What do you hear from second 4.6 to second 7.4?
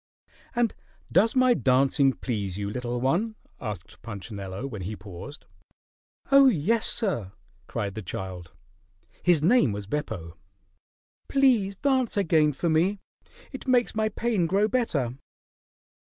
when he paused. "Oh, yes, sir!"